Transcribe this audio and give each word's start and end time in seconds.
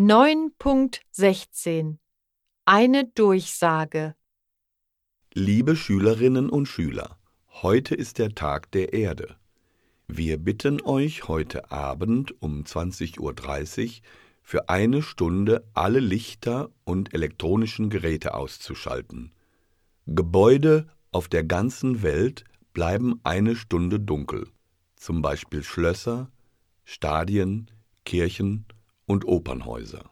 9.16 0.00 1.98
Eine 2.64 3.04
Durchsage 3.04 4.14
Liebe 5.34 5.76
Schülerinnen 5.76 6.48
und 6.48 6.64
Schüler, 6.64 7.18
heute 7.60 7.96
ist 7.96 8.16
der 8.16 8.34
Tag 8.34 8.70
der 8.70 8.94
Erde. 8.94 9.36
Wir 10.08 10.38
bitten 10.38 10.80
euch 10.80 11.28
heute 11.28 11.70
Abend 11.70 12.34
um 12.40 12.62
20.30 12.62 13.18
Uhr 13.20 14.02
für 14.40 14.70
eine 14.70 15.02
Stunde 15.02 15.68
alle 15.74 16.00
Lichter 16.00 16.70
und 16.84 17.12
elektronischen 17.12 17.90
Geräte 17.90 18.32
auszuschalten. 18.32 19.32
Gebäude 20.06 20.88
auf 21.12 21.28
der 21.28 21.44
ganzen 21.44 22.02
Welt 22.02 22.44
bleiben 22.72 23.20
eine 23.22 23.54
Stunde 23.54 24.00
dunkel, 24.00 24.48
zum 24.96 25.20
Beispiel 25.20 25.62
Schlösser, 25.62 26.30
Stadien, 26.84 27.70
Kirchen 28.06 28.64
und 29.10 29.24
Opernhäuser. 29.24 30.04